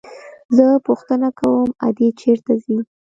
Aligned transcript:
زه 0.55 0.65
پوښتنه 0.87 1.27
کوم 1.39 1.69
ادې 1.87 2.07
چېرته 2.21 2.53
ځي. 2.63 2.77